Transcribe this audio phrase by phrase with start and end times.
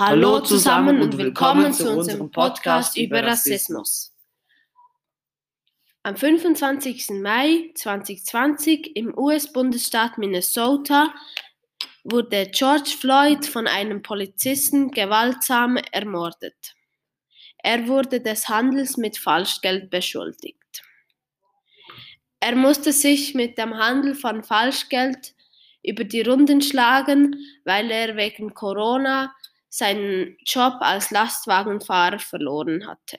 [0.00, 4.14] Hallo zusammen und willkommen zu unserem Podcast über Rassismus.
[6.04, 7.10] Am 25.
[7.20, 11.12] Mai 2020 im US-Bundesstaat Minnesota
[12.02, 16.76] wurde George Floyd von einem Polizisten gewaltsam ermordet.
[17.58, 20.82] Er wurde des Handels mit Falschgeld beschuldigt.
[22.40, 25.34] Er musste sich mit dem Handel von Falschgeld
[25.82, 29.34] über die Runden schlagen, weil er wegen Corona
[29.70, 33.18] seinen Job als Lastwagenfahrer verloren hatte.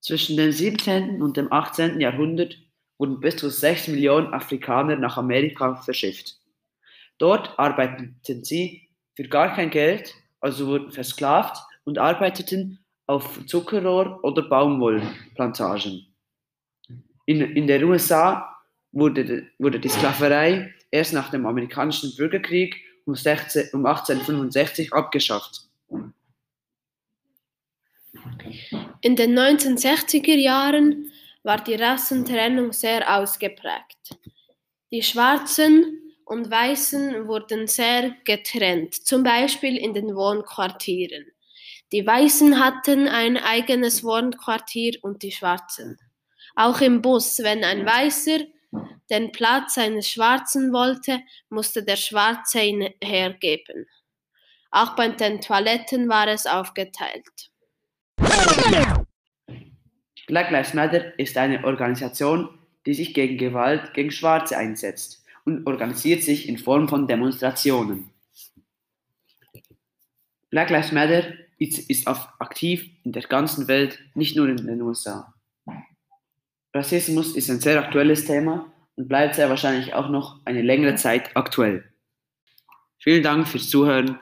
[0.00, 1.20] Zwischen dem 17.
[1.20, 2.00] und dem 18.
[2.00, 2.56] Jahrhundert
[2.98, 6.38] wurden bis zu 6 Millionen Afrikaner nach Amerika verschifft.
[7.18, 14.42] Dort arbeiteten sie für gar kein Geld, also wurden versklavt und arbeiteten auf Zuckerrohr- oder
[14.42, 16.06] Baumwollplantagen.
[17.24, 18.56] In, in den USA
[18.92, 25.62] wurde, wurde die Sklaverei erst nach dem amerikanischen Bürgerkrieg um, 16, um 1865 abgeschafft.
[29.00, 31.12] In den 1960er Jahren
[31.42, 34.18] war die Rassentrennung sehr ausgeprägt.
[34.90, 41.26] Die Schwarzen und Weißen wurden sehr getrennt, zum Beispiel in den Wohnquartieren.
[41.92, 45.98] Die Weißen hatten ein eigenes Wohnquartier und die Schwarzen.
[46.56, 48.40] Auch im Bus, wenn ein Weißer
[49.10, 53.86] den Platz eines Schwarzen wollte, musste der Schwarze ihn hergeben.
[54.70, 57.50] Auch bei den Toiletten war es aufgeteilt.
[60.26, 66.22] Black Lives Matter ist eine Organisation, die sich gegen Gewalt gegen Schwarze einsetzt und organisiert
[66.22, 68.10] sich in Form von Demonstrationen.
[70.50, 75.32] Black Lives Matter ist, aktiv in der ganzen Welt, nicht nur in den USA.
[76.74, 81.36] Rassismus ist ein sehr aktuelles Thema und bleibt sehr wahrscheinlich auch noch eine längere Zeit
[81.36, 81.84] aktuell.
[82.98, 84.18] Vielen Dank fürs Zuhören